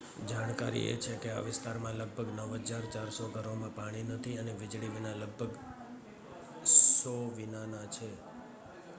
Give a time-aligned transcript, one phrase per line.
[0.29, 5.53] જાણકારી એ છે કે આ વિસ્તારમાં લગભગ 9400 ઘરોમાં પાણી નથી અને વીજળી વિના લગભગ
[6.63, 8.09] 100 વિનાનાં છે